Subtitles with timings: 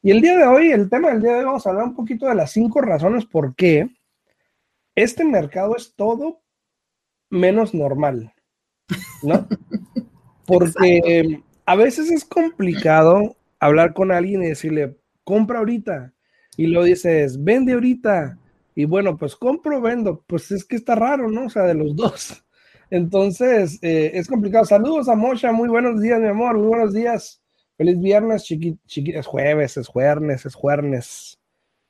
[0.02, 1.96] Y el día de hoy, el tema del día de hoy, vamos a hablar un
[1.96, 3.88] poquito de las cinco razones por qué
[4.94, 6.42] este mercado es todo
[7.30, 8.32] menos normal,
[9.22, 9.48] ¿no?
[10.48, 16.14] Porque a veces es complicado hablar con alguien y decirle, compra ahorita.
[16.56, 18.38] Y lo dices, vende ahorita.
[18.74, 20.24] Y bueno, pues compro, vendo.
[20.26, 21.44] Pues es que está raro, ¿no?
[21.46, 22.42] O sea, de los dos.
[22.90, 24.64] Entonces, eh, es complicado.
[24.64, 27.42] Saludos a Mosha, muy buenos días, mi amor, muy buenos días.
[27.76, 31.38] Feliz viernes, chiqui, chiqui, es jueves, es jueves, es jueves.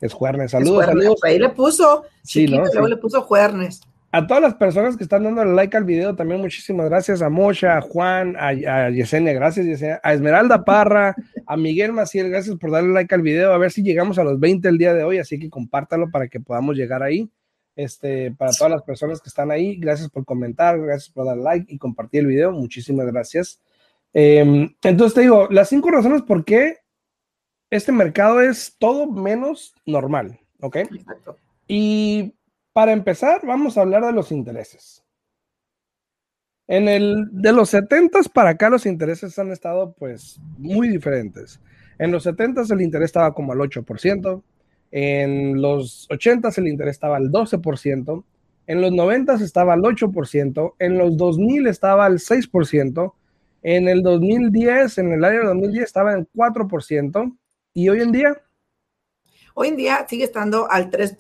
[0.01, 0.51] Es jueves.
[0.51, 1.21] Saludos, saludos.
[1.23, 3.81] Ahí le puso, chiquito, sí, luego le puso jueves.
[4.11, 7.77] A todas las personas que están dando like al video, también muchísimas gracias a Mosha,
[7.77, 11.15] a Juan, a, a Yesenia, gracias Yesenia, a Esmeralda Parra,
[11.47, 14.41] a Miguel Maciel, gracias por darle like al video, a ver si llegamos a los
[14.41, 17.31] 20 el día de hoy, así que compártalo para que podamos llegar ahí.
[17.77, 21.73] Este, para todas las personas que están ahí, gracias por comentar, gracias por dar like
[21.73, 23.61] y compartir el video, muchísimas gracias.
[24.15, 26.79] Eh, entonces te digo, las cinco razones por qué
[27.71, 30.77] este mercado es todo menos normal, ¿ok?
[30.77, 31.37] Exacto.
[31.69, 32.35] Y
[32.79, 35.05] para empezar, vamos a hablar de los intereses.
[36.69, 41.61] En de los 70 para acá los intereses han estado pues muy diferentes.
[41.99, 44.43] En los 70 el interés estaba como al 8%,
[44.93, 48.25] en los 80 el interés estaba al 12%,
[48.69, 53.13] en los 90 estaba al 8%, en los 2000 estaba al 6%,
[53.65, 57.37] en el 2010, en el año 2010 estaba en 4%,
[57.75, 58.41] y hoy en día...
[59.61, 61.17] Hoy en día sigue estando al 3.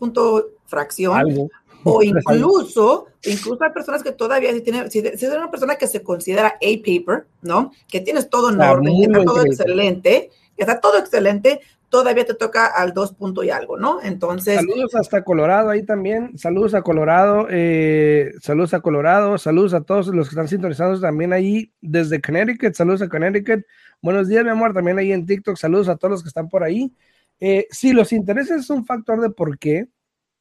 [0.65, 1.51] fracción.
[1.83, 6.05] O incluso, incluso hay personas que todavía, si tiene, si, si, una persona que se
[6.05, 7.73] considera A-paper, ¿no?
[7.89, 12.35] Que tienes todo en orden, que está todo excelente, que está todo excelente, todavía te
[12.35, 14.01] toca al dos punto y algo, ¿no?
[14.05, 14.55] Entonces.
[14.55, 16.39] Saludos hasta Colorado ahí también.
[16.39, 17.49] Saludos a Colorado.
[17.51, 19.37] Eh, saludos a Colorado.
[19.39, 22.75] Saludos a todos los que están sintonizados también ahí desde Connecticut.
[22.75, 23.65] Saludos a Connecticut.
[24.01, 24.75] Buenos días, mi amor.
[24.75, 25.57] También ahí en TikTok.
[25.57, 26.95] Saludos a todos los que están por ahí.
[27.41, 29.89] Eh, sí, los intereses es un factor de por qué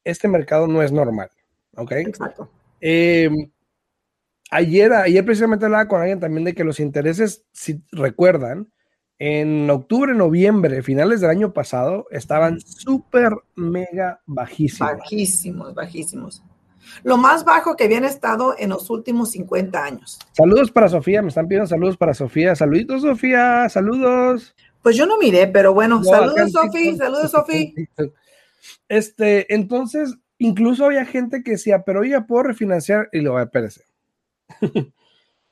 [0.04, 1.30] este mercado no es normal.
[1.76, 1.92] ¿Ok?
[1.92, 2.50] Exacto.
[2.80, 3.30] Eh,
[4.50, 8.72] ayer, ayer precisamente hablaba con alguien también de que los intereses, si recuerdan,
[9.18, 14.92] en octubre, noviembre, finales del año pasado, estaban súper mega bajísimos.
[14.98, 16.42] Bajísimos, bajísimos.
[17.02, 20.18] Lo más bajo que habían estado en los últimos 50 años.
[20.32, 22.54] Saludos para Sofía, me están pidiendo saludos para Sofía.
[22.54, 24.54] Saluditos, Sofía, saludos.
[24.88, 27.72] Pues yo no miré, pero bueno, saludos, Sofía, saludos, Sofía.
[28.88, 33.44] Este, entonces, incluso había gente que decía, pero ya puedo refinanciar, y lo voy a
[33.44, 33.84] espérese.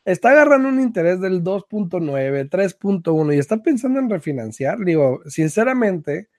[0.07, 6.31] está agarrando un interés del 2.9, 3.1 y está pensando en refinanciar, digo, sinceramente,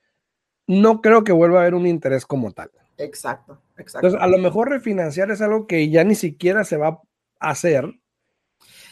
[0.65, 2.71] no creo que vuelva a haber un interés como tal.
[2.97, 4.07] Exacto, exacto.
[4.07, 6.99] Entonces, a lo mejor refinanciar es algo que ya ni siquiera se va
[7.39, 7.93] a hacer.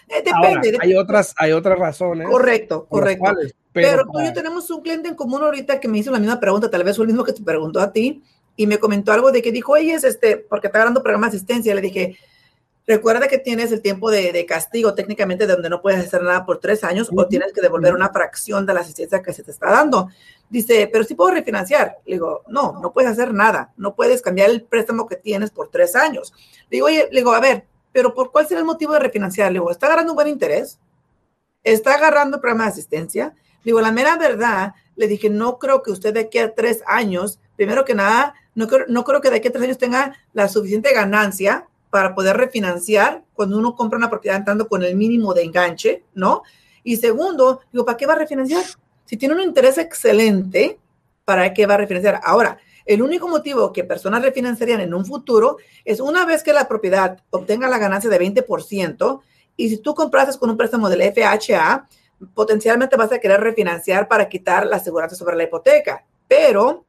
[0.07, 0.77] Eh, depende.
[0.81, 2.27] hay, otras, hay otras razones.
[2.27, 3.33] Correcto, correcto.
[3.73, 6.39] pero, tú y yo tenemos un cliente en común ahorita que me hizo la misma
[6.39, 8.23] pregunta, tal vez fue el mismo que te preguntó a ti,
[8.55, 11.35] y me comentó algo de que dijo, oye, es este, porque está ganando programa de
[11.35, 11.75] asistencia.
[11.75, 12.17] Le dije,
[12.87, 16.83] Recuerda que tienes el tiempo de, castigo técnicamente donde no puedes hacer nada por tres
[16.83, 20.09] años o tienes que devolver una fracción de la asistencia que se te está dando.
[20.49, 21.97] Dice, pero sí puedo refinanciar.
[22.05, 23.73] Le digo, no, no puedes hacer nada.
[23.75, 26.31] No puedes cambiar el préstamo que tienes por tres años.
[26.69, 27.65] Le digo, oye, le digo, a ver,
[27.95, 29.53] pero ¿por cuál será el motivo de refinanciar?
[29.53, 30.79] Le digo, ¿está agarrando un buen interés?
[31.63, 33.33] ¿Está agarrando el programa de asistencia?
[33.63, 37.39] Digo, la mera verdad, le dije, no creo que usted de aquí a tres años,
[37.55, 40.49] primero que nada, no creo, no creo que de aquí a tres años tenga la
[40.49, 45.43] suficiente ganancia para poder refinanciar cuando uno compra una propiedad entrando con el mínimo de
[45.43, 46.43] enganche, ¿no?
[46.83, 48.65] Y segundo, digo, ¿para qué va a refinanciar?
[49.05, 50.79] Si tiene un interés excelente,
[51.23, 52.19] ¿para qué va a refinanciar?
[52.25, 56.67] Ahora, El único motivo que personas refinanciarían en un futuro es una vez que la
[56.67, 59.21] propiedad obtenga la ganancia de 20%
[59.57, 61.87] y si tú comprases con un préstamo del FHA,
[62.33, 66.05] potencialmente vas a querer refinanciar para quitar la seguridad sobre la hipoteca.
[66.27, 66.85] Pero,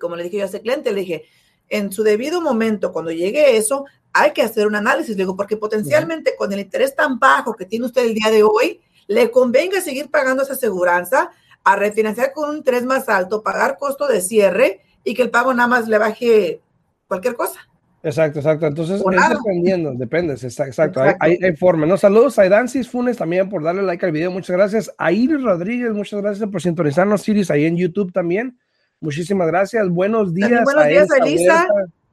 [0.00, 1.24] como le dije yo a ese cliente, le dije,
[1.68, 6.34] en su debido momento, cuando llegue eso, hay que hacer un análisis, digo, porque potencialmente
[6.36, 10.10] con el interés tan bajo que tiene usted el día de hoy, le convenga seguir
[10.10, 11.30] pagando esa aseguranza
[11.64, 15.54] a refinanciar con un interés más alto, pagar costo de cierre y que el pago
[15.54, 16.60] nada más le baje
[17.06, 17.60] cualquier cosa.
[18.02, 18.66] Exacto, exacto.
[18.66, 21.02] Entonces, es dependiendo, depende, exacto.
[21.20, 21.96] Hay, hay, forma, ¿no?
[21.96, 24.90] Saludos a Dancis Funes también por darle like al video, muchas gracias.
[24.96, 28.58] A Iris Rodríguez, muchas gracias por sintonizarnos, Iris, ahí en YouTube también.
[29.00, 29.88] Muchísimas gracias.
[29.88, 30.62] Buenos días.
[30.64, 31.66] buenos días, Elisa.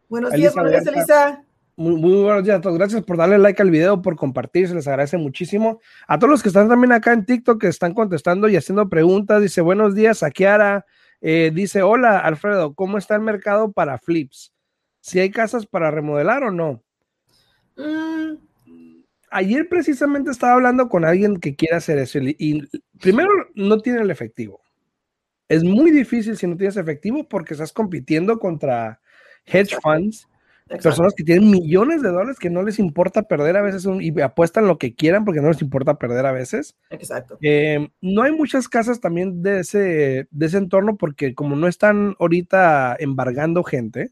[0.09, 1.43] Buenos días, buenos días, Elisa.
[1.75, 2.77] Muy, buenos días a todos.
[2.77, 5.79] Gracias por darle like al video, por compartir, se les agradece muchísimo.
[6.07, 9.41] A todos los que están también acá en TikTok, que están contestando y haciendo preguntas,
[9.41, 10.85] dice buenos días a Kiara.
[11.21, 14.53] Eh, dice, hola Alfredo, ¿cómo está el mercado para flips?
[15.01, 16.83] ¿Si hay casas para remodelar o no?
[17.75, 18.35] Mm.
[19.29, 22.67] Ayer precisamente estaba hablando con alguien que quiere hacer eso y
[22.99, 24.61] primero no tiene el efectivo
[25.49, 28.99] es muy difícil si no tienes efectivo porque estás compitiendo contra
[29.45, 30.27] hedge funds,
[30.67, 34.67] personas que tienen millones de dólares que no les importa perder a veces y apuestan
[34.67, 36.75] lo que quieran porque no les importa perder a veces.
[36.89, 37.37] Exacto.
[37.41, 42.15] Eh, no hay muchas casas también de ese, de ese entorno porque como no están
[42.19, 44.11] ahorita embargando gente,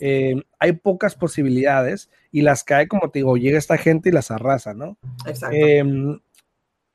[0.00, 4.30] eh, hay pocas posibilidades y las hay, como te digo, llega esta gente y las
[4.30, 4.98] arrasa, ¿no?
[5.26, 5.56] Exacto.
[5.56, 6.20] Em,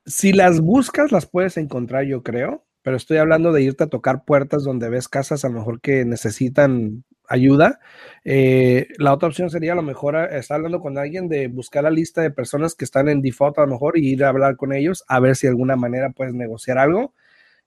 [0.05, 4.25] si las buscas, las puedes encontrar, yo creo pero estoy hablando de irte a tocar
[4.25, 7.79] puertas donde ves casas a lo mejor que necesitan ayuda.
[8.23, 11.83] Eh, la otra opción sería a lo mejor eh, estar hablando con alguien de buscar
[11.83, 14.55] la lista de personas que están en default a lo mejor y ir a hablar
[14.55, 17.13] con ellos a ver si de alguna manera puedes negociar algo.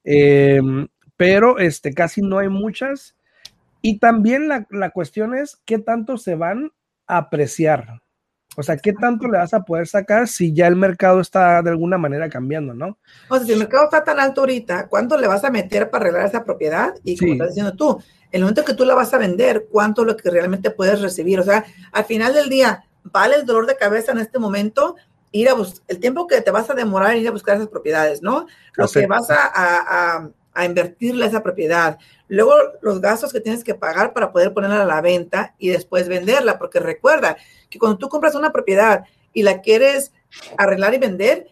[0.03, 3.15] Em, pero este, casi no hay muchas.
[3.81, 6.71] Y también la, la cuestión es qué tanto se van
[7.07, 8.01] a apreciar.
[8.59, 11.69] O sea, ¿qué tanto le vas a poder sacar si ya el mercado está de
[11.69, 12.97] alguna manera cambiando, no?
[13.29, 16.05] O sea, si el mercado está tan alto ahorita, ¿cuánto le vas a meter para
[16.05, 16.95] arreglar esa propiedad?
[17.03, 18.01] Y como estás diciendo tú,
[18.31, 21.39] el momento que tú la vas a vender, ¿cuánto es lo que realmente puedes recibir?
[21.39, 24.95] O sea, al final del día, ¿vale el dolor de cabeza en este momento?
[25.31, 27.69] Ir a buscar, el tiempo que te vas a demorar en ir a buscar esas
[27.69, 28.47] propiedades, ¿no?
[28.75, 31.99] Lo que vas a, a invertirle a esa propiedad.
[32.27, 36.09] Luego los gastos que tienes que pagar para poder ponerla a la venta y después
[36.09, 37.37] venderla, porque recuerda
[37.69, 40.11] que cuando tú compras una propiedad y la quieres
[40.57, 41.47] arreglar y vender,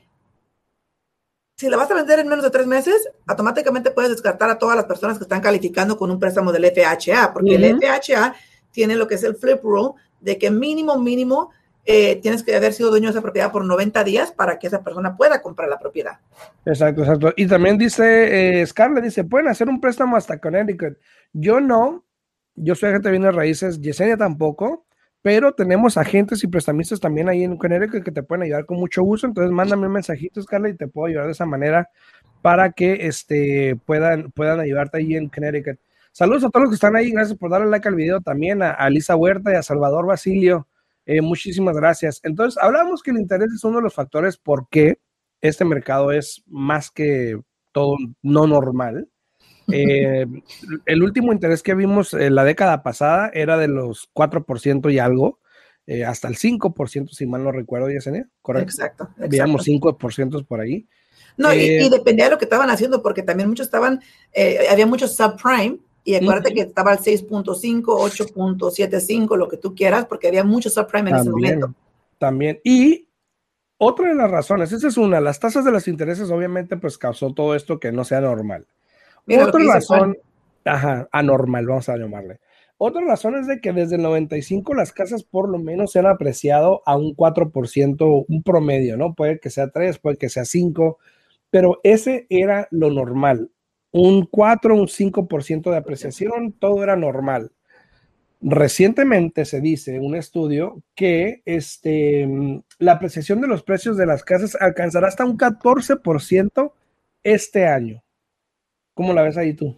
[1.56, 4.76] si la vas a vender en menos de tres meses, automáticamente puedes descartar a todas
[4.76, 8.36] las personas que están calificando con un préstamo del FHA, porque el FHA
[8.72, 11.52] tiene lo que es el flip rule de que mínimo, mínimo
[11.86, 14.84] eh, tienes que haber sido dueño de esa propiedad por 90 días para que esa
[14.84, 16.20] persona pueda comprar la propiedad.
[16.66, 17.34] Exacto, exacto.
[17.38, 20.98] Y también dice, eh, Scarlett dice, pueden hacer un préstamo hasta Connecticut.
[21.32, 22.04] Yo no,
[22.56, 24.85] yo soy agente de bienes raíces, Yesenia tampoco,
[25.26, 29.02] pero tenemos agentes y prestamistas también ahí en Connecticut que te pueden ayudar con mucho
[29.02, 29.26] gusto.
[29.26, 31.90] Entonces, mándame un mensajito, Scarlett, y te puedo ayudar de esa manera
[32.44, 35.80] para que este, puedan, puedan ayudarte ahí en Connecticut.
[36.12, 38.70] Saludos a todos los que están ahí, gracias por darle like al video también, a,
[38.70, 40.68] a Lisa Huerta y a Salvador Basilio.
[41.08, 42.22] Eh, muchísimas gracias.
[42.22, 45.00] Entonces, hablábamos que el interés es uno de los factores por qué
[45.42, 49.10] este mercado es más que todo no normal.
[49.72, 50.26] Eh,
[50.86, 55.40] el último interés que vimos en la década pasada era de los 4% y algo,
[55.88, 58.72] eh, hasta el 5%, si mal no recuerdo, Yesenia, ¿correcto?
[58.72, 59.04] Exacto.
[59.04, 59.30] exacto.
[59.30, 60.88] Veíamos 5% por ahí.
[61.38, 64.02] No, y, dependía de lo que estaban haciendo, porque también muchos estaban,
[64.70, 70.28] había muchos subprime, y acuérdate que estaba al 6.5, 8.75, lo que tú quieras, porque
[70.28, 71.74] había mucho subprime en ese momento.
[72.20, 72.60] También.
[72.64, 73.08] Y
[73.78, 77.34] otra de las razones, esa es una, las tasas de los intereses obviamente pues causó
[77.34, 78.68] todo esto que no sea normal.
[79.28, 80.18] Otra razón,
[80.64, 82.40] ajá, anormal, vamos a llamarle.
[82.78, 86.08] Otra razón es de que desde el 95 las casas por lo menos se han
[86.08, 89.14] apreciado a un 4%, un promedio, ¿no?
[89.14, 90.98] Puede que sea 3, puede que sea 5,
[91.50, 93.50] pero ese era lo normal
[93.98, 97.54] un 4, un 5% de apreciación, todo era normal.
[98.42, 102.28] Recientemente se dice, un estudio, que este,
[102.78, 106.74] la apreciación de los precios de las casas alcanzará hasta un 14%
[107.24, 108.04] este año.
[108.96, 109.78] ¿Cómo la ves ahí tú?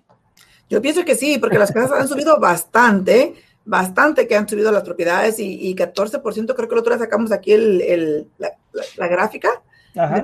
[0.69, 4.83] Yo pienso que sí, porque las casas han subido bastante, bastante que han subido las
[4.83, 6.21] propiedades y, 14%,
[6.55, 9.49] creo que el otro día sacamos aquí el, la, gráfica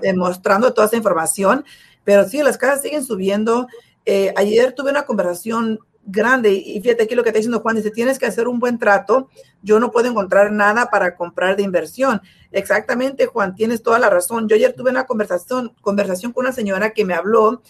[0.01, 1.65] demostrando toda esa información.
[2.03, 3.67] Pero sí, las casas siguen subiendo.
[4.05, 7.89] Eh, ayer tuve una conversación grande y fíjate aquí lo que está diciendo Juan, dice,
[7.89, 9.29] tienes que hacer un buen trato,
[9.61, 12.21] yo no puedo encontrar nada para comprar de inversión.
[12.51, 14.47] Exactamente, Juan, tienes toda la razón.
[14.47, 17.61] Yo ayer tuve una conversación, conversación con una señora que me habló,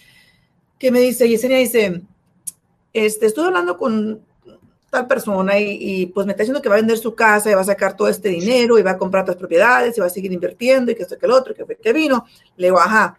[0.84, 2.02] que me dice, Yesenia dice,
[2.92, 4.20] este, estuve hablando con
[4.90, 7.62] tal persona y, pues me está diciendo que va a vender su casa y va
[7.62, 10.34] a sacar todo este dinero y va a comprar otras propiedades y va a seguir
[10.34, 12.26] invirtiendo y que esto que el otro, que, que vino.
[12.58, 13.18] Le digo, ajá.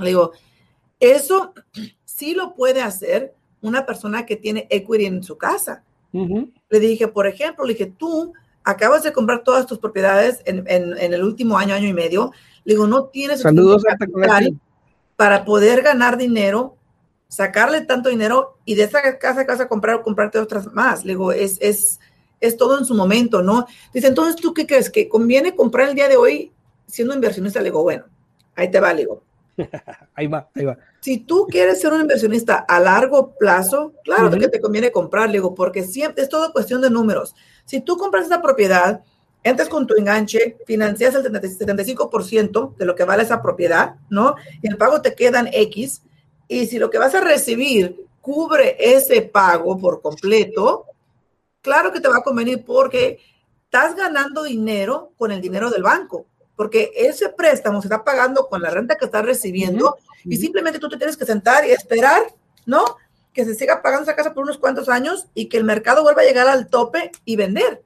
[0.00, 0.32] Le digo,
[0.98, 1.54] eso
[2.04, 5.84] sí lo puede hacer una persona que tiene equity en su casa.
[6.10, 8.32] Le dije, por ejemplo, le dije, tú
[8.64, 12.32] acabas de comprar todas tus propiedades en, el último año, año y medio.
[12.64, 13.84] Le digo, no tienes Saludos
[15.16, 16.76] para poder ganar dinero
[17.34, 21.04] sacarle tanto dinero y de esa casa a casa comprar o comprarte otras más.
[21.04, 21.98] Le digo, es, es,
[22.40, 23.66] es todo en su momento, ¿no?
[23.92, 24.88] Dice, entonces, ¿tú qué crees?
[24.88, 26.52] ¿Que conviene comprar el día de hoy
[26.86, 27.58] siendo inversionista?
[27.58, 28.04] Le digo, bueno,
[28.54, 29.24] ahí te va, le digo.
[30.14, 30.78] ahí va, ahí va.
[31.00, 35.34] Si tú quieres ser un inversionista a largo plazo, claro que te conviene comprar, le
[35.34, 37.34] digo, porque siempre es todo cuestión de números.
[37.64, 39.02] Si tú compras esa propiedad,
[39.44, 44.34] entras con tu enganche, financias el 75% de lo que vale esa propiedad, ¿no?
[44.62, 46.02] Y el pago te queda en X,
[46.48, 50.86] y si lo que vas a recibir cubre ese pago por completo,
[51.60, 53.18] claro que te va a convenir porque
[53.64, 58.62] estás ganando dinero con el dinero del banco, porque ese préstamo se está pagando con
[58.62, 62.22] la renta que estás recibiendo y simplemente tú te tienes que sentar y esperar,
[62.64, 62.82] ¿no?
[63.34, 66.22] Que se siga pagando esa casa por unos cuantos años y que el mercado vuelva
[66.22, 67.82] a llegar al tope y vender.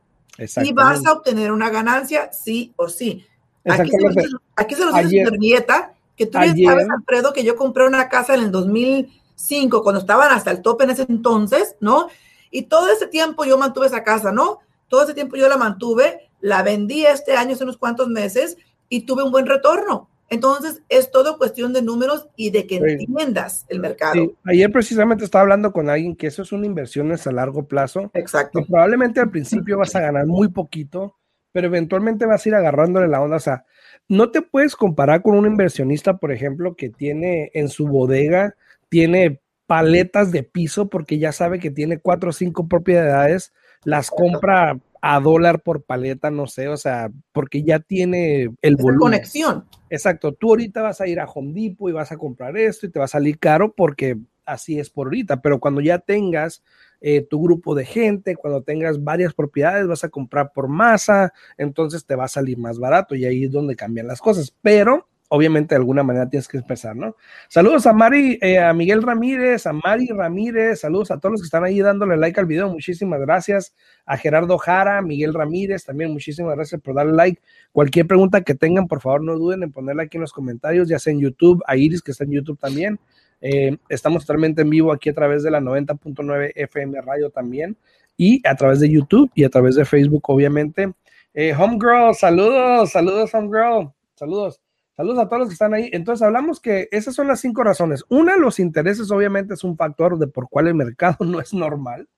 [0.64, 3.26] Y vas a obtener una ganancia sí o sí.
[3.64, 7.56] Aquí se, lo, aquí se dice mi nieta que tú ya sabes, Alfredo, que yo
[7.56, 12.08] compré una casa en el 2005, cuando estaban hasta el tope en ese entonces, ¿no?
[12.50, 14.58] Y todo ese tiempo yo mantuve esa casa, ¿no?
[14.88, 18.56] Todo ese tiempo yo la mantuve, la vendí este año hace unos cuantos meses
[18.88, 20.08] y tuve un buen retorno.
[20.30, 24.14] Entonces, es todo cuestión de números y de que entiendas el mercado.
[24.14, 24.34] Sí.
[24.44, 28.10] Ayer precisamente estaba hablando con alguien que eso es una inversión a largo plazo.
[28.14, 28.64] Exacto.
[28.66, 31.16] probablemente al principio vas a ganar muy poquito,
[31.52, 33.36] pero eventualmente vas a ir agarrándole la onda.
[33.36, 33.64] O sea,
[34.06, 38.54] no te puedes comparar con un inversionista, por ejemplo, que tiene en su bodega,
[38.88, 43.52] tiene paletas de piso porque ya sabe que tiene cuatro o cinco propiedades,
[43.84, 48.98] las compra a dólar por paleta, no sé, o sea, porque ya tiene el volumen.
[48.98, 49.64] conexión.
[49.90, 52.90] Exacto, tú ahorita vas a ir a Home Depot y vas a comprar esto y
[52.90, 56.62] te va a salir caro porque así es por ahorita, pero cuando ya tengas
[57.00, 62.04] eh, tu grupo de gente, cuando tengas varias propiedades, vas a comprar por masa, entonces
[62.04, 64.54] te va a salir más barato y ahí es donde cambian las cosas.
[64.62, 67.16] Pero obviamente de alguna manera tienes que empezar, ¿no?
[67.48, 71.46] Saludos a Mari, eh, a Miguel Ramírez, a Mari Ramírez, saludos a todos los que
[71.46, 73.74] están ahí dándole like al video, muchísimas gracias.
[74.06, 77.42] A Gerardo Jara, Miguel Ramírez, también muchísimas gracias por darle like.
[77.72, 80.98] Cualquier pregunta que tengan, por favor, no duden en ponerla aquí en los comentarios, ya
[80.98, 82.98] sea en YouTube, a Iris que está en YouTube también.
[83.40, 87.76] Eh, estamos totalmente en vivo aquí a través de la 90.9 FM Radio también
[88.16, 90.92] y a través de YouTube y a través de Facebook, obviamente.
[91.34, 94.60] Eh, Homegirl, saludos, saludos, Homegirl, saludos.
[94.98, 95.90] Saludos a todos los que están ahí.
[95.92, 98.04] Entonces hablamos que esas son las cinco razones.
[98.08, 102.08] Una, los intereses obviamente es un factor de por cuál el mercado no es normal.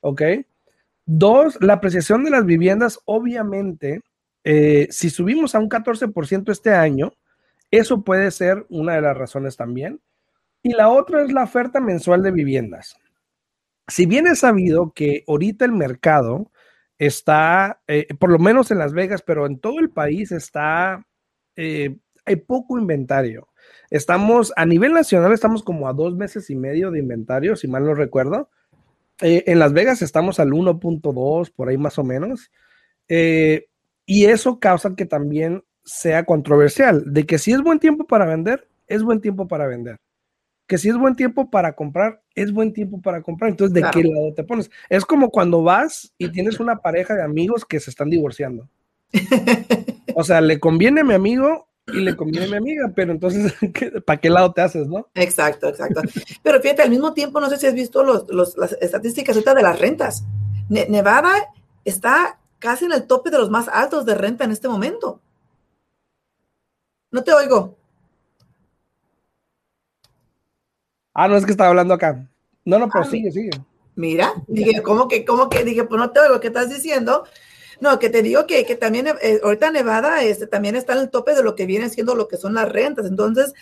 [0.00, 0.22] ¿Ok?
[1.04, 4.00] Dos, la apreciación de las viviendas, obviamente,
[4.44, 7.12] eh, si subimos a un 14% este año,
[7.70, 10.00] eso puede ser una de las razones también.
[10.62, 12.96] Y la otra es la oferta mensual de viviendas.
[13.88, 16.50] Si bien es sabido que ahorita el mercado
[16.96, 21.06] está, eh, por lo menos en Las Vegas, pero en todo el país está,
[21.56, 23.48] eh, hay poco inventario.
[23.90, 27.84] Estamos, a nivel nacional, estamos como a dos meses y medio de inventario, si mal
[27.84, 28.48] no recuerdo.
[29.20, 32.50] Eh, en Las Vegas estamos al 1.2, por ahí más o menos.
[33.08, 38.68] y eso causa que también sea controversial, de que si es buen tiempo para vender,
[38.86, 39.98] es buen tiempo para vender
[40.72, 43.50] que si es buen tiempo para comprar, es buen tiempo para comprar.
[43.50, 44.70] Entonces, ¿de qué lado te pones?
[44.88, 48.68] Es como cuando vas y tienes una pareja de amigos que se están divorciando.
[50.14, 53.54] O sea, le conviene a mi amigo y le conviene a mi amiga, pero entonces,
[54.06, 55.08] ¿para qué lado te haces, no?
[55.14, 56.00] Exacto, exacto.
[56.42, 59.78] Pero fíjate, al mismo tiempo, no sé si has visto los, las estadísticas de las
[59.78, 60.24] rentas.
[60.68, 61.32] Nevada
[61.84, 65.20] está casi en el tope de los más altos de renta en este momento.
[67.10, 67.76] No te oigo.
[71.14, 72.26] Ah, no es que estaba hablando acá.
[72.64, 73.50] No, no, pero ah, sigue, sigue.
[73.94, 75.64] Mira, dije, ¿cómo que, cómo que?
[75.64, 77.24] Dije, pues no te oigo, ¿qué estás diciendo?
[77.82, 81.10] No, que te digo que, que también eh, ahorita Nevada este, también está en el
[81.10, 83.06] tope de lo que viene siendo lo que son las rentas.
[83.06, 83.54] Entonces,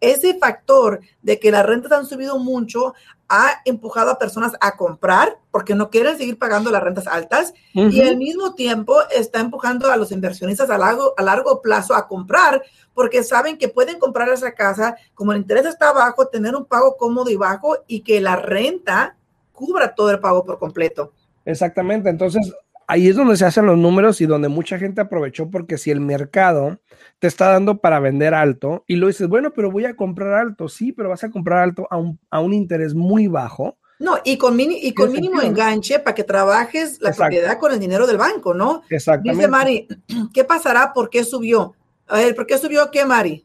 [0.00, 2.94] ese factor de que las rentas han subido mucho
[3.28, 8.00] ha empujado a personas a comprar porque no quieren seguir pagando las rentas altas y
[8.00, 12.64] al mismo tiempo está empujando a los inversionistas a largo, a largo plazo a comprar
[12.94, 16.96] porque saben que pueden comprar esa casa, como el interés está bajo, tener un pago
[16.96, 19.16] cómodo y bajo y que la renta
[19.52, 21.12] cubra todo el pago por completo.
[21.44, 22.52] Exactamente, entonces
[22.88, 26.00] ahí es donde se hacen los números y donde mucha gente aprovechó porque si el
[26.00, 26.80] mercado
[27.18, 30.68] te está dando para vender alto y lo dices, bueno, pero voy a comprar alto,
[30.68, 34.38] sí, pero vas a comprar alto a un, a un interés muy bajo No, y
[34.38, 38.54] con, y con mínimo enganche para que trabajes la propiedad con el dinero del banco,
[38.54, 38.82] ¿no?
[38.88, 39.36] Exactamente.
[39.36, 39.88] Dice Mari,
[40.32, 40.92] ¿qué pasará?
[40.94, 41.74] ¿Por qué subió?
[42.06, 43.44] A ver, ¿por qué subió qué, Mari?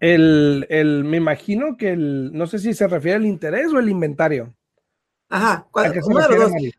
[0.00, 3.88] El, el, me imagino que el, no sé si se refiere al interés o el
[3.88, 4.54] inventario.
[5.30, 5.66] Ajá,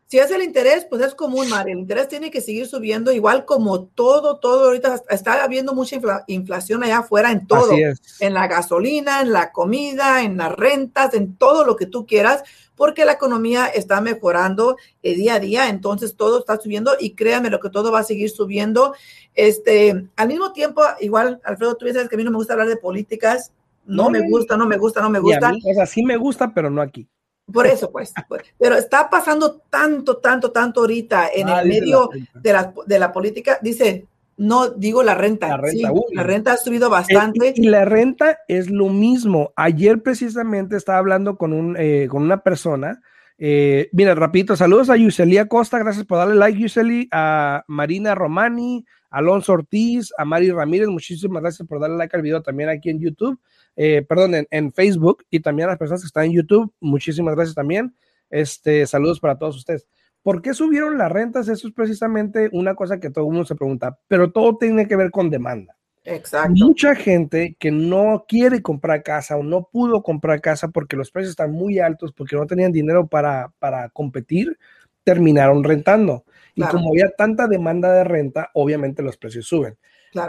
[0.08, 1.72] Si es el interés, pues es común, María.
[1.72, 4.64] El interés tiene que seguir subiendo, igual como todo, todo.
[4.66, 10.24] Ahorita está habiendo mucha inflación allá afuera en todo: en la gasolina, en la comida,
[10.24, 12.42] en las rentas, en todo lo que tú quieras,
[12.74, 15.68] porque la economía está mejorando eh, día a día.
[15.68, 18.94] Entonces todo está subiendo y créame lo que todo va a seguir subiendo.
[19.34, 22.68] Este, al mismo tiempo, igual, Alfredo, tú sabes que a mí no me gusta hablar
[22.68, 23.52] de políticas.
[23.86, 25.52] No, me gusta, no me gusta, no me gusta.
[25.52, 27.08] o sea, sí me gusta, pero no aquí.
[27.52, 32.52] Por eso, pues, pues, Pero está pasando tanto, tanto, tanto ahorita en el medio de
[32.52, 33.58] la, de la política.
[33.62, 35.48] Dice, no digo la renta.
[35.48, 37.52] La renta, la renta ha subido bastante.
[37.54, 39.52] y la renta es lo mismo.
[39.54, 43.02] Ayer precisamente estaba hablando con, un, eh, con una persona.
[43.36, 48.84] Eh, mira, rapidito, saludos a Yuseli Costa, gracias por darle like, Yuseli, a Marina Romani,
[49.10, 53.00] Alonso Ortiz, a Mari Ramírez, muchísimas gracias por darle like al video también aquí en
[53.00, 53.38] YouTube.
[53.76, 56.72] Eh, perdón, en, Facebook y también a las personas que están en YouTube.
[56.80, 57.94] Muchísimas gracias también.
[58.30, 59.88] Este, saludos para todos ustedes.
[60.22, 61.48] ¿Por qué subieron las rentas?
[61.48, 64.96] Eso es precisamente una cosa que todo el mundo se pregunta, pero todo tiene que
[64.96, 65.76] ver con demanda.
[66.04, 66.52] Exacto.
[66.54, 71.30] Mucha gente que no quiere comprar casa o no pudo comprar casa porque los precios
[71.30, 74.58] están muy altos, porque no tenían dinero para, para competir,
[75.04, 76.24] terminaron rentando.
[76.68, 79.76] Y como había tanta demanda de renta, obviamente los precios suben.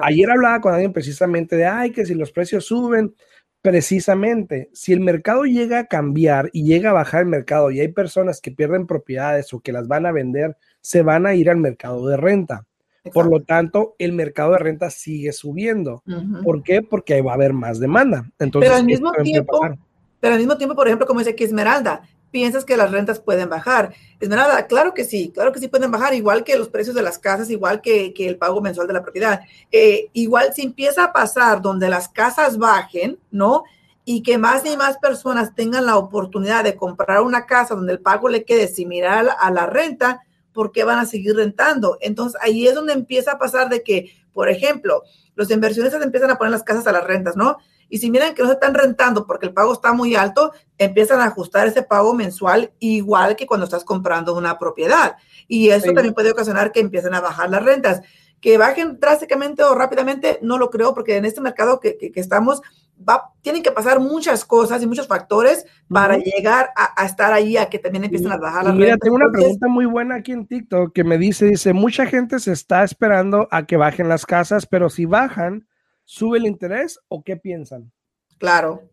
[0.04, 3.16] Ayer hablaba con alguien precisamente de, ay, que si los precios suben,
[3.62, 7.90] precisamente, si el mercado llega a cambiar y llega a bajar el mercado y hay
[7.90, 11.58] personas que pierden propiedades o que las van a vender, se van a ir al
[11.58, 12.66] mercado de renta.
[13.14, 16.04] Por lo tanto, el mercado de renta sigue subiendo.
[16.44, 16.82] ¿Por qué?
[16.84, 18.30] Porque ahí va a haber más demanda.
[18.38, 19.60] Entonces, pero al mismo tiempo,
[20.20, 23.50] pero al mismo tiempo, por ejemplo, como dice aquí Esmeralda, piensas que las rentas pueden
[23.50, 23.94] bajar.
[24.20, 27.20] Esmeralda, claro que sí, claro que sí pueden bajar, igual que los precios de las
[27.20, 29.42] casas, igual que, el pago mensual de la propiedad.
[29.72, 33.64] Eh, igual si empieza a pasar donde las casas bajen, ¿no?
[34.06, 38.00] Y que más y más personas tengan la oportunidad de comprar una casa donde el
[38.00, 40.22] pago le quede similar a la renta,
[40.54, 41.98] ¿por qué van a seguir rentando?
[42.02, 45.04] Entonces ahí es donde empieza a pasar de que, por ejemplo,
[45.36, 47.58] los inversionistas empiezan a poner las casas a las rentas, ¿no?
[47.92, 51.20] Y si miran que no se están rentando porque el pago está muy alto, empiezan
[51.20, 55.18] a ajustar ese pago mensual igual que cuando estás comprando una propiedad.
[55.46, 58.02] Y eso también puede ocasionar que empiecen a bajar las rentas.
[58.40, 62.62] Que bajen drásticamente o rápidamente, no lo creo, porque en este mercado que, estamos,
[62.98, 67.66] va, tienen que pasar muchas cosas y muchos factores para llegar a, estar ahí, a
[67.66, 70.94] que también empiecen a bajar las Mira, tengo una pregunta muy buena aquí en TikTok
[70.94, 74.90] que me dice, dice, mucha gente se está esperando a que bajen las casas, pero
[74.90, 75.68] si bajan,
[76.12, 77.90] ¿Sube el interés o qué piensan?
[78.38, 78.90] Claro.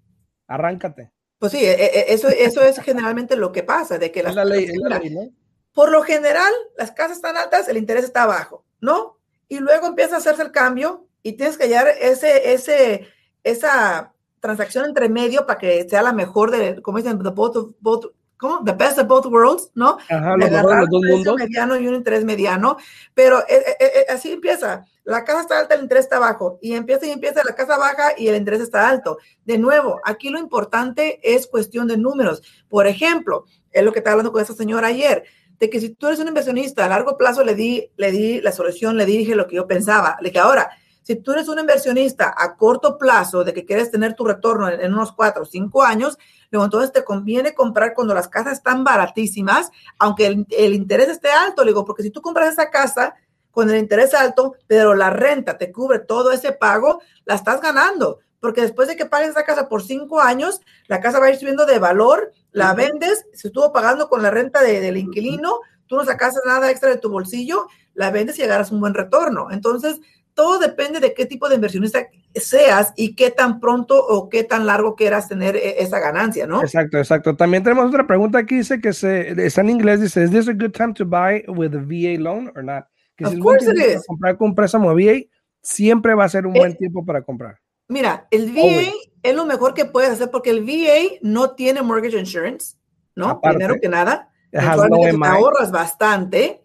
[0.46, 1.10] Arráncate.
[1.40, 4.36] Pues sí, e, e, eso, eso es generalmente lo que pasa, de que las...
[4.36, 5.28] la ley, la ley, ¿no?
[5.72, 9.18] Por lo general, las casas están altas, el interés está bajo, ¿no?
[9.48, 13.08] Y luego empieza a hacerse el cambio y tienes que hallar ese, ese,
[13.42, 18.12] esa transacción entre medio para que sea la mejor de, como dicen, the both, both,
[18.36, 18.62] ¿cómo?
[18.64, 19.98] The best of both worlds, ¿no?
[20.08, 21.36] Ajá, lo mejor de los dos mundos.
[21.36, 22.76] mediano y un interés mediano,
[23.12, 24.86] pero eh, eh, así empieza.
[25.08, 28.12] La casa está alta, el interés está bajo, y empieza y empieza, la casa baja
[28.18, 29.16] y el interés está alto.
[29.42, 32.42] De nuevo, aquí lo importante es cuestión de números.
[32.68, 35.24] Por ejemplo, es lo que estaba hablando con esa señora ayer,
[35.58, 38.52] de que si tú eres un inversionista a largo plazo, le di, le di la
[38.52, 40.18] solución, le dije lo que yo pensaba.
[40.20, 40.68] Le dije, ahora,
[41.02, 44.92] si tú eres un inversionista a corto plazo de que quieres tener tu retorno en,
[44.92, 46.18] unos cuatro o cinco años,
[46.50, 51.64] luego entonces te conviene comprar cuando las casas están baratísimas, aunque el, interés esté alto.
[51.64, 53.14] Le digo, porque si tú compras esa casa
[53.58, 58.20] con el interés alto, pero la renta te cubre todo ese pago, la estás ganando.
[58.38, 61.38] Porque después de que pagues esa casa por cinco años, la casa va a ir
[61.38, 66.04] subiendo de valor, la vendes, se estuvo pagando con la renta del inquilino, tú no
[66.04, 69.48] sacas nada extra de tu bolsillo, la vendes y llegarás un buen retorno.
[69.50, 70.00] Entonces,
[70.34, 74.66] todo depende de qué tipo de inversionista seas y qué tan pronto o qué tan
[74.66, 76.62] largo quieras tener e, esa ganancia, ¿no?
[76.62, 77.34] Exacto, exacto.
[77.34, 80.52] También tenemos otra pregunta aquí, dice que se, está en inglés, dice, ¿is this a
[80.52, 82.84] good time to buy with a VA loan or not?
[83.18, 84.06] Que of course it is.
[84.06, 85.24] Comprar con préstamo VA
[85.60, 87.58] siempre va a ser un buen eh, tiempo para comprar.
[87.88, 92.18] Mira, el VA es lo mejor que puedes hacer porque el VA no tiene mortgage
[92.18, 92.76] insurance,
[93.16, 93.40] ¿no?
[93.40, 96.62] Primero que nada, te ahorras bastante.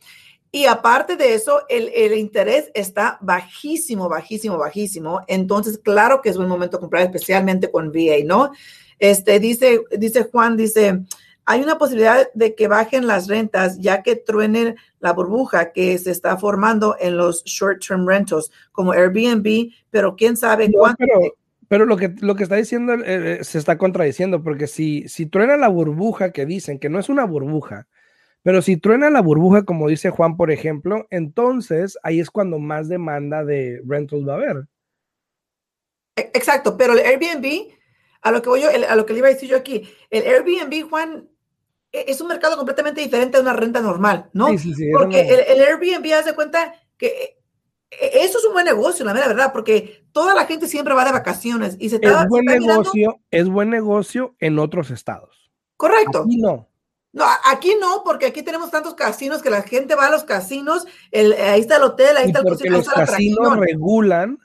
[0.51, 5.21] Y aparte de eso, el, el, interés está bajísimo, bajísimo, bajísimo.
[5.27, 8.51] Entonces, claro que es buen momento comprar, especialmente con VA, ¿no?
[8.99, 11.01] Este, dice, dice Juan, dice,
[11.45, 16.11] hay una posibilidad de que bajen las rentas ya que truene la burbuja que se
[16.11, 21.03] está formando en los short-term rentals como Airbnb, pero quién sabe cuánto.
[21.67, 25.25] Pero lo que, lo que está diciendo eh, eh, se está contradiciendo, porque si, si
[25.25, 27.87] truena la burbuja que dicen, que no es una burbuja,
[28.43, 32.89] pero si truena la burbuja, como dice Juan, por ejemplo, entonces ahí es cuando más
[32.89, 34.67] demanda de rentals va a haber.
[36.15, 37.73] E, exacto, pero el Airbnb,
[38.21, 40.23] a lo que voy yo, a lo que le iba a decir yo aquí, el
[40.23, 41.29] Airbnb, Juan,
[41.93, 44.47] es un mercado completamente diferente de una renta normal, ¿no?
[44.49, 47.37] Sí, sí, sí, porque el, Airbnb hace cuenta que
[47.91, 51.11] e, eso es un buen negocio, la verdad, porque toda la gente siempre va de
[51.11, 52.23] vacaciones y se está.
[52.23, 55.51] Es buen negocio, es buen negocio en otros estados.
[55.77, 56.23] Correcto.
[56.25, 56.67] Aquí no.
[57.13, 60.87] No, aquí no, porque aquí tenemos tantos casinos que la gente va a los casinos,
[61.11, 64.39] el, ahí está el hotel, ahí está el porque los casinos regulan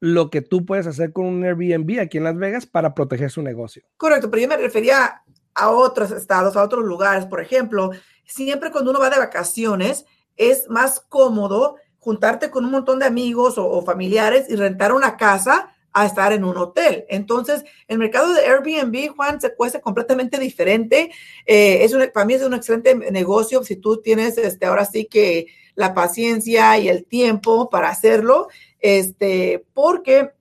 [0.00, 3.42] lo que tú puedes hacer con un Airbnb aquí en Las Vegas para proteger su
[3.42, 3.84] negocio.
[3.96, 5.22] Correcto, pero yo me refería
[5.58, 7.90] a otros estados, a otros lugares, por ejemplo,
[8.24, 13.54] siempre cuando uno va de vacaciones es más cómodo juntarte con un montón de amigos
[13.58, 17.04] o, familiares y rentar una casa a estar en un hotel.
[17.08, 21.10] Entonces, el mercado de Airbnb, Juan, se cuesta completamente diferente.
[21.44, 25.48] Eh, es para mí es un excelente negocio si tú tienes este, ahora sí que
[25.74, 28.48] la paciencia y el tiempo para hacerlo,
[28.80, 30.32] este, porque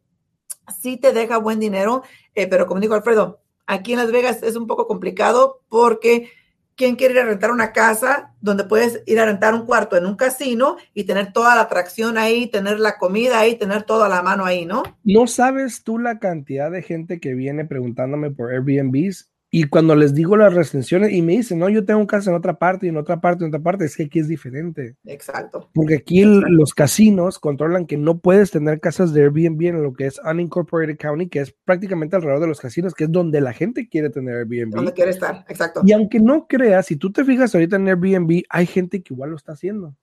[0.79, 2.03] sí te deja buen dinero,
[2.35, 6.31] eh, pero como dijo Alfredo, aquí en Las Vegas es un poco complicado porque
[6.77, 10.05] ¿Quién quiere ir a rentar una casa donde puedes ir a rentar un cuarto en
[10.05, 14.21] un casino y tener toda la atracción ahí, tener la comida ahí, tener toda la
[14.21, 14.83] mano ahí, ¿no?
[15.03, 20.13] No sabes tú la cantidad de gente que viene preguntándome por Airbnbs y cuando les
[20.13, 22.97] digo las restricciones y me dicen, no, yo tengo casa en otra parte y en
[22.97, 24.97] otra parte, en otra parte, es que aquí es diferente.
[25.05, 25.69] Exacto.
[25.73, 30.07] Porque aquí los casinos controlan que no puedes tener casas de Airbnb en lo que
[30.07, 33.87] es Unincorporated County, que es prácticamente alrededor de los casinos, que es donde la gente
[33.87, 34.75] quiere tener Airbnb.
[34.75, 35.81] Donde quiere estar, exacto.
[35.85, 39.29] Y aunque no creas, si tú te fijas ahorita en Airbnb, hay gente que igual
[39.29, 39.95] lo está haciendo.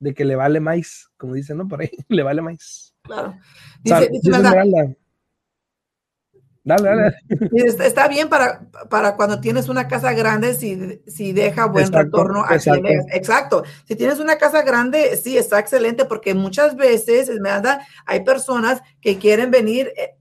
[0.00, 1.68] De que le vale más, como dicen, ¿no?
[1.68, 2.94] Por ahí, le vale más.
[3.02, 3.36] Claro.
[3.82, 4.08] Dice,
[6.68, 7.16] Dale, dale.
[7.86, 12.56] Está bien para, para cuando tienes una casa grande, si, si deja buen retorno a
[12.56, 12.88] exacto.
[13.10, 13.62] exacto.
[13.86, 19.16] Si tienes una casa grande, sí, está excelente, porque muchas veces, Esmeralda, hay personas que
[19.16, 20.14] quieren venir, eh,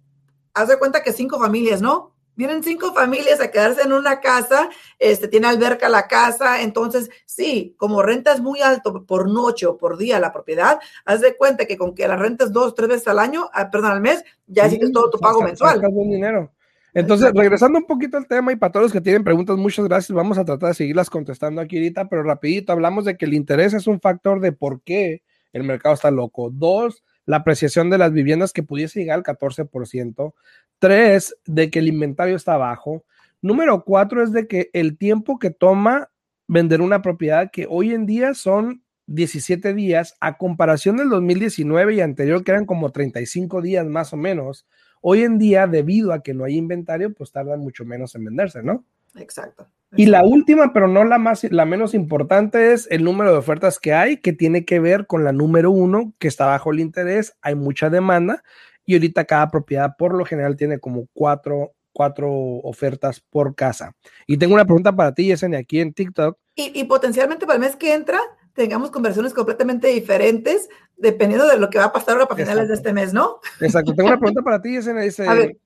[0.53, 2.15] haz de cuenta que cinco familias, ¿no?
[2.37, 4.69] Vienen cinco familias a quedarse en una casa,
[4.99, 9.77] este, tiene alberca la casa, entonces sí, como renta es muy alto por noche o
[9.77, 13.07] por día la propiedad, haz de cuenta que con que la rentas dos, tres veces
[13.07, 15.81] al año, ah, perdón, al mes, ya sí, todo tu pago mensual.
[15.91, 16.51] Buen dinero.
[16.93, 20.15] Entonces, regresando un poquito al tema y para todos los que tienen preguntas, muchas gracias.
[20.15, 23.73] Vamos a tratar de seguirlas contestando aquí ahorita, pero rapidito hablamos de que el interés
[23.73, 25.21] es un factor de por qué
[25.53, 26.49] el mercado está loco.
[26.51, 30.33] Dos, la apreciación de las viviendas que pudiese llegar al 14%.
[30.79, 33.03] Tres, de que el inventario está bajo.
[33.41, 36.09] Número cuatro es de que el tiempo que toma
[36.47, 42.01] vender una propiedad que hoy en día son 17 días a comparación del 2019 y
[42.01, 44.67] anterior que eran como 35 días más o menos.
[45.01, 48.63] Hoy en día, debido a que no hay inventario, pues tardan mucho menos en venderse,
[48.63, 48.85] ¿no?
[49.15, 49.67] Exacto.
[49.95, 53.79] Y la última, pero no la más, la menos importante es el número de ofertas
[53.79, 57.37] que hay, que tiene que ver con la número uno, que está bajo el interés,
[57.41, 58.43] hay mucha demanda
[58.87, 63.91] y ahorita cada propiedad por lo general tiene como cuatro, cuatro ofertas por casa.
[64.25, 66.39] Y tengo una pregunta para ti, Yesenia, aquí en TikTok.
[66.55, 68.19] Y, y potencialmente para el mes que entra
[68.53, 72.73] tengamos conversiones completamente diferentes dependiendo de lo que va a pasar ahora para finales de
[72.73, 73.39] este mes, ¿no?
[73.61, 73.93] Exacto.
[73.93, 75.03] Tengo una pregunta para ti, Yesenia.
[75.03, 75.57] Dice, a ver.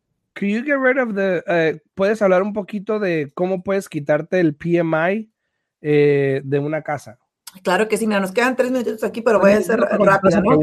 [0.42, 4.56] you get rid of the, eh, ¿Puedes hablar un poquito de cómo puedes quitarte el
[4.56, 5.32] PMI
[5.82, 7.18] eh, de una casa?
[7.64, 10.42] Claro que sí, mira, nos quedan tres minutos aquí, pero voy a hacer rápido.
[10.42, 10.60] ¿no?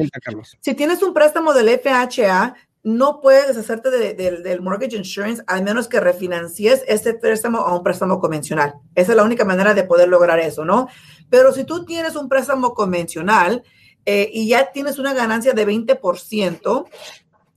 [0.60, 6.00] Si tienes un préstamo del FHA, no puedes deshacerte del mortgage insurance al menos que
[6.00, 8.74] refinancies ese préstamo a un préstamo convencional.
[8.94, 10.88] Esa es la única manera de poder lograr eso, ¿no?
[11.28, 13.62] Pero si tú tienes un préstamo convencional
[14.06, 16.88] eh, y ya tienes una ganancia de 20%,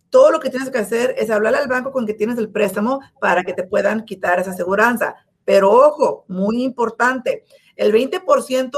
[0.10, 3.00] todo lo que tienes que hacer es hablarle al banco con que tienes el préstamo
[3.22, 5.16] para que te puedan quitar esa aseguranza.
[5.46, 7.46] Pero ojo, muy importante,
[7.78, 8.70] el 20%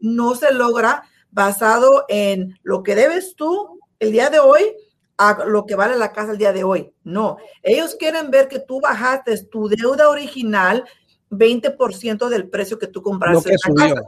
[0.00, 4.74] no se logra basado en lo que debes tú el día de hoy
[5.18, 6.92] a lo que vale la casa el día de hoy.
[7.04, 10.84] No, ellos quieren ver que tú bajaste tu deuda original
[11.30, 14.02] 20% del precio que tú compraste no la casa.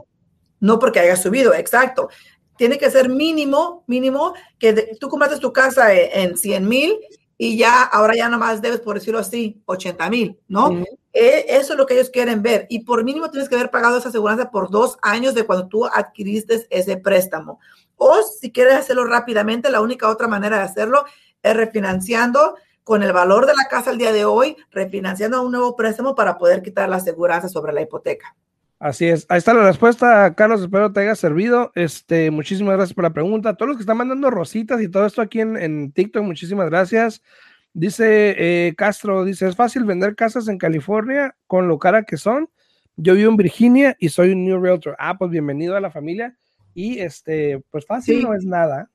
[0.59, 2.09] No porque haya subido, exacto.
[2.57, 6.99] Tiene que ser mínimo, mínimo, que tú compraste tu casa e, en, 100 mil
[7.37, 10.83] y ya ahora ya nomás debes, por decirlo así, 80 mil, ¿no?
[11.13, 12.67] E, eso es lo que ellos quieren ver.
[12.69, 15.85] Y por mínimo tienes que haber pagado esa aseguranza por dos años de cuando tú
[15.85, 17.59] adquiriste ese préstamo.
[17.97, 21.05] O si quieres hacerlo rápidamente, la única otra manera de hacerlo
[21.41, 25.75] es refinanciando con el valor de la casa al día de hoy, refinanciando un nuevo
[25.75, 28.35] préstamo para poder quitar la aseguranza sobre la hipoteca.
[28.83, 29.25] Así es.
[29.29, 30.59] Ahí está la respuesta, Carlos.
[30.59, 31.71] Espero te haya servido.
[31.73, 33.47] Este, muchísimas gracias por la pregunta.
[33.47, 36.69] A todos los que están mandando rositas y todo esto aquí en, en TikTok, muchísimas
[36.69, 37.23] gracias.
[37.71, 42.49] Dice eh, Castro, dice, es fácil vender casas en California con lo cara que son.
[42.97, 44.97] Yo vivo en Virginia y soy un new realtor.
[44.99, 46.35] Ah, pues bienvenido a la familia.
[46.73, 48.91] Y este, pues fácil no es nada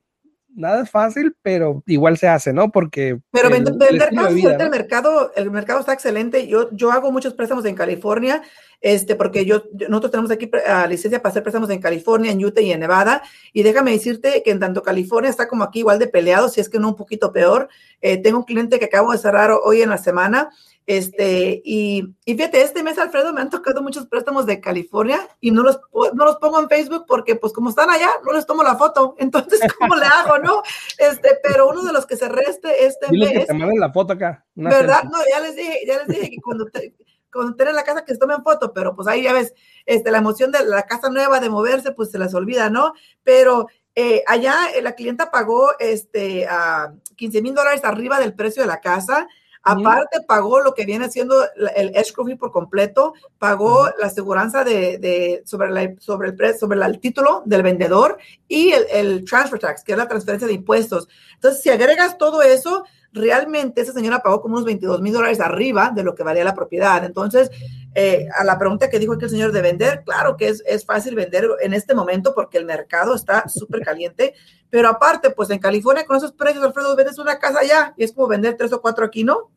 [0.59, 2.71] nada es fácil, pero igual se hace, ¿no?
[2.71, 3.19] Porque...
[3.31, 6.47] Pero vender, vender el mercado, el mercado está excelente.
[6.47, 8.43] Yo, yo hago muchos préstamos en California,
[8.81, 12.61] este, porque yo, nosotros tenemos aquí a licencia para hacer préstamos en California, en Utah
[12.61, 13.23] y en Nevada.
[13.53, 16.69] Y déjame decirte que en tanto California está como aquí igual de peleado, si es
[16.69, 17.69] que no un poquito peor.
[18.01, 20.51] Eh, tengo un cliente que acabo de cerrar hoy en la semana
[20.89, 25.51] este, y, y, fíjate, este mes, Alfredo, me han tocado muchos préstamos de California y
[25.51, 25.79] no los,
[26.15, 29.15] no los pongo en Facebook porque, pues, como están allá, no les tomo la foto.
[29.19, 30.63] Entonces, ¿cómo le hago, no?
[30.97, 33.33] Este, pero uno de los que se reste este mes.
[33.33, 34.47] que te manden la foto acá.
[34.55, 35.05] ¿Verdad?
[35.05, 36.95] No, ya les dije, ya les dije que cuando, te,
[37.31, 39.53] cuando estén en la casa que se tomen foto, pero pues ahí ya ves,
[39.85, 42.95] este, la emoción de la casa nueva, de moverse, pues se les olvida, ¿no?
[43.23, 48.63] Pero eh, allá eh, la clienta pagó este, a 15 mil dólares arriba del precio
[48.63, 49.29] de la casa
[49.63, 51.35] Aparte, pagó lo que viene siendo
[51.77, 57.01] el escrow fee por completo, pagó la aseguranza de, sobre, la, sobre, el, sobre el
[57.01, 61.09] título del vendedor y el, el transfer tax, que es la transferencia de impuestos.
[61.35, 65.93] Entonces, si agregas todo eso, realmente esa señora pagó como unos 22 mil dólares arriba
[65.95, 67.05] de lo que valía la propiedad.
[67.05, 67.51] Entonces,
[67.95, 70.85] eh, a la pregunta que dijo aquí el señor de vender, claro que es, es
[70.85, 74.35] fácil vender en este momento porque el mercado está súper caliente,
[74.71, 78.13] pero aparte, pues en California con esos precios, Alfredo, vendes una casa allá y es
[78.13, 79.51] como vender tres o cuatro aquí, ¿no?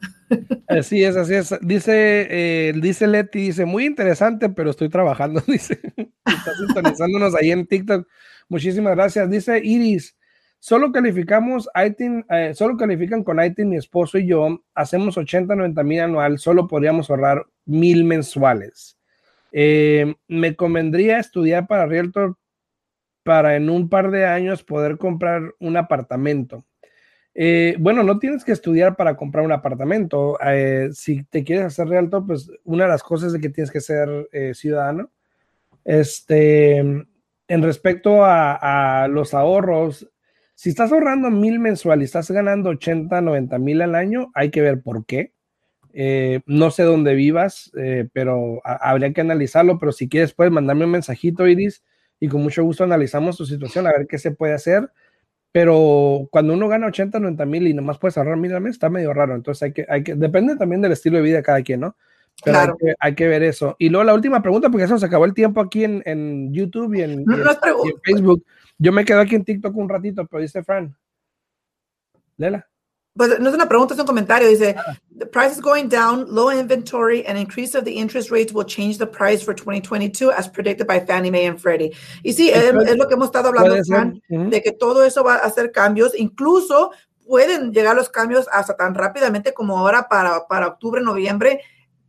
[0.68, 1.54] Así es, así es.
[1.62, 5.82] Dice, eh, dice Leti, dice, muy interesante, pero estoy trabajando, dice.
[5.98, 8.08] Está sintonizándonos ahí en TikTok.
[8.48, 9.30] Muchísimas gracias.
[9.30, 10.16] Dice Iris,
[10.64, 15.84] Solo calificamos ITIN, eh, solo califican con ITIN mi esposo y yo, hacemos 80, 90
[15.84, 18.96] mil anual, solo podríamos ahorrar mil mensuales.
[19.52, 22.38] Eh, me convendría estudiar para Realtor
[23.24, 26.64] para en un par de años poder comprar un apartamento.
[27.34, 30.38] Eh, bueno, no tienes que estudiar para comprar un apartamento.
[30.94, 34.30] si te quieres hacer Realtor, pues una de las cosas es que tienes que ser
[34.54, 35.10] ciudadano.
[35.84, 40.08] Este, en respecto a, a los ahorros,
[40.62, 44.62] si estás ahorrando mil mensual y estás ganando 80, 90 mil al año, hay que
[44.62, 45.34] ver por qué.
[45.92, 49.80] Eh, no sé dónde vivas, eh, pero habría que analizarlo.
[49.80, 51.84] Pero si quieres, puedes mandarme un mensajito, Iris,
[52.20, 54.92] y con mucho gusto analizamos tu situación, a ver qué se puede hacer.
[55.52, 58.92] Pero cuando uno gana 80, 90 mil y nomás puedes ahorrar mil al mes, está
[58.92, 59.34] medio raro.
[59.34, 61.96] Entonces hay que, hay que, depende también del estilo de vida de cada quien, ¿no?
[62.44, 62.78] Pero claro.
[63.00, 63.76] hay, que, ver eso.
[63.78, 66.96] Y luego la última pregunta, porque eso se acabó el tiempo aquí en, en YouTube
[66.96, 68.44] y en, y en Facebook.
[68.78, 70.96] Yo me quedo aquí en TikTok un ratito, pero dice Fran.
[72.38, 72.68] Lela.
[73.14, 74.48] Pues no es una pregunta, es un comentario.
[74.48, 74.96] Dice, ah.
[75.18, 78.98] the price is going down, low inventory, and increase of the interest rates will change
[78.98, 81.92] the price for 2022 as predicted by Fannie Mae and Freddie.
[82.24, 85.46] Y sí, es, lo que hemos estado hablando, Fran, de que todo eso va a
[85.46, 86.18] hacer cambios.
[86.18, 86.92] Incluso
[87.28, 91.62] pueden llegar los cambios hasta tan rápidamente como ahora para, para octubre, noviembre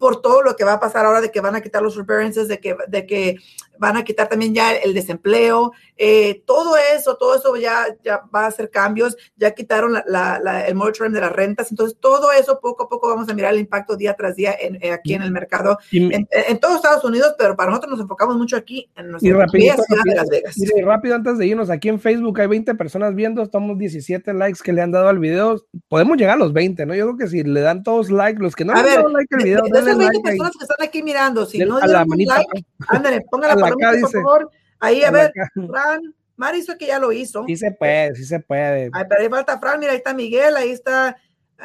[0.02, 2.48] por todo lo que va a pasar ahora de que van a quitar los forbearances,
[2.48, 3.36] de que, de que
[3.78, 8.40] van a quitar también ya el desempleo, eh, todo eso, todo eso ya, ya va
[8.40, 12.84] a hacer cambios, ya quitaron la, el moratorium de las rentas, entonces todo eso poco
[12.84, 15.30] a poco vamos a mirar el impacto día tras día en, eh, aquí en el
[15.30, 19.28] mercado, en, en, todos Estados Unidos, pero para nosotros nos enfocamos mucho aquí en nuestra
[19.28, 20.56] y ciudad de Las Vegas.
[20.58, 24.60] Y rápido antes de irnos, aquí en Facebook hay 20 personas viendo, estamos 17 likes
[24.64, 26.94] que le han dado al video, podemos llegar a los 20, ¿no?
[26.96, 29.34] Yo creo que si le dan todos like, los que no le han dado like
[29.34, 33.20] al video, de, 20 personas que están aquí mirando, si no le dan like, ándale,
[33.30, 34.50] pongan la palomita, por favor.
[34.80, 37.44] Ahí, a, ver, Fran, Mari hizo que ya lo hizo.
[37.46, 38.90] Sí se puede, sí se puede.
[38.92, 41.16] Ay, pero ahí falta Fran, mira, ahí está Miguel, ahí está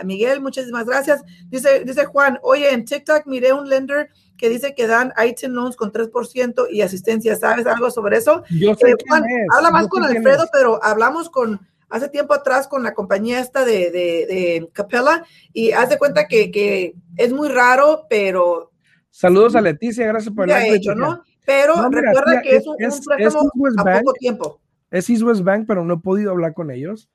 [0.03, 1.23] Miguel, muchísimas gracias.
[1.47, 5.75] Dice, dice Juan, oye, en TikTok miré un lender que dice que dan item loans
[5.75, 7.35] con 3% y asistencia.
[7.35, 8.43] ¿Sabes algo sobre eso?
[8.49, 9.23] Yo sé eh, Juan,
[9.55, 13.91] habla más con Alfredo, pero hablamos con hace tiempo atrás con la compañía esta de,
[13.91, 15.23] de, Capella
[15.53, 18.71] y haz de cuenta que, que, es muy raro, pero...
[19.09, 21.23] Saludos a Leticia, gracias por el hecho, ¿no?
[21.45, 24.59] Pero recuerda que es, un, préstamo a poco tiempo.
[24.91, 27.09] Es East West Bank, pero no he podido hablar con ellos.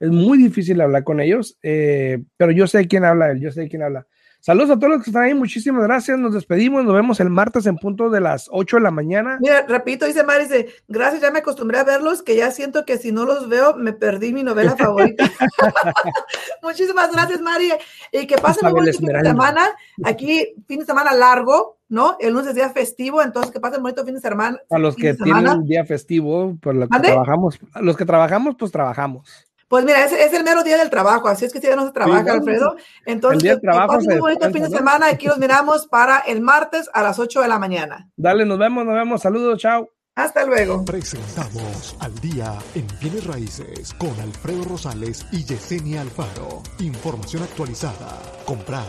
[0.00, 3.68] Es muy difícil hablar con ellos, eh, pero yo sé quién habla él, yo sé
[3.68, 4.06] quién habla.
[4.44, 6.18] Saludos a todos los que están ahí, muchísimas gracias.
[6.18, 9.38] Nos despedimos, nos vemos el martes en punto de las 8 de la mañana.
[9.40, 12.98] Mira, repito, dice Mari, dice, gracias, ya me acostumbré a verlos, que ya siento que
[12.98, 15.24] si no los veo, me perdí mi novela favorita.
[16.62, 17.72] muchísimas gracias, Mari,
[18.12, 19.66] y que pasen un buen fin de semana.
[20.04, 22.18] Aquí, fin de semana largo, ¿no?
[22.20, 24.58] El lunes es día festivo, entonces que pasen bonito fin de semana.
[24.68, 28.70] A los que tienen un día festivo, pues lo que trabajamos, los que trabajamos, pues
[28.70, 29.46] trabajamos.
[29.68, 31.86] Pues mira, es, es, el mero día del trabajo, así es que si ya no
[31.86, 32.76] se trabaja, Alfredo.
[33.06, 35.06] Entonces, el día del eh, eh, trabajo que, que un bonito fin de semana.
[35.08, 38.08] Aquí los miramos para el martes a las 8 de la mañana.
[38.16, 39.22] Dale, nos vemos, nos vemos.
[39.22, 39.88] Saludos, chao.
[40.16, 40.84] Hasta luego.
[40.84, 46.62] Presentamos al día en bienes raíces con Alfredo Rosales y Yesenia Alfaro.
[46.78, 48.22] Información actualizada.
[48.44, 48.86] Comprar,